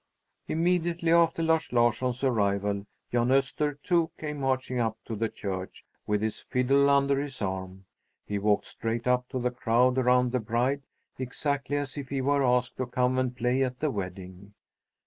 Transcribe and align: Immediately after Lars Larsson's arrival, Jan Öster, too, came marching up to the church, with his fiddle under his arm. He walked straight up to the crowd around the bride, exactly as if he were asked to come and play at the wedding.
Immediately 0.47 1.11
after 1.11 1.43
Lars 1.43 1.71
Larsson's 1.71 2.23
arrival, 2.23 2.87
Jan 3.11 3.27
Öster, 3.27 3.77
too, 3.83 4.09
came 4.17 4.39
marching 4.39 4.79
up 4.79 4.97
to 5.05 5.15
the 5.15 5.29
church, 5.29 5.85
with 6.07 6.23
his 6.23 6.39
fiddle 6.39 6.89
under 6.89 7.19
his 7.19 7.39
arm. 7.39 7.85
He 8.25 8.39
walked 8.39 8.65
straight 8.65 9.05
up 9.05 9.29
to 9.29 9.37
the 9.37 9.51
crowd 9.51 9.99
around 9.99 10.31
the 10.31 10.39
bride, 10.39 10.81
exactly 11.19 11.77
as 11.77 11.97
if 11.99 12.09
he 12.09 12.19
were 12.19 12.43
asked 12.43 12.77
to 12.77 12.87
come 12.87 13.19
and 13.19 13.37
play 13.37 13.61
at 13.61 13.79
the 13.79 13.91
wedding. 13.91 14.55